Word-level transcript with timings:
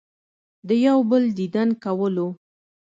د 0.67 0.69
يو 0.85 0.99
بل 1.09 1.23
ديدن 1.37 1.69
کولو 1.83 2.27